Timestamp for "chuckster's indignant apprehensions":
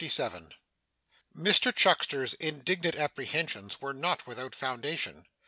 1.75-3.79